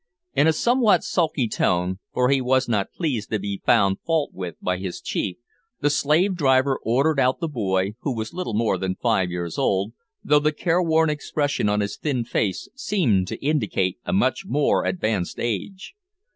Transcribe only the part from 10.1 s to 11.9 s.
though the careworn expression of